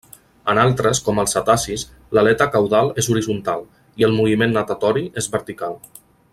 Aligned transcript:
En 0.51 0.59
altres, 0.61 1.01
com 1.09 1.21
els 1.23 1.35
cetacis, 1.37 1.83
l'aleta 2.17 2.49
caudal 2.55 2.91
és 3.03 3.11
horitzontal, 3.17 3.63
i 4.03 4.09
el 4.09 4.19
moviment 4.23 4.59
natatori 4.59 5.09
és 5.25 5.33
vertical. 5.39 5.81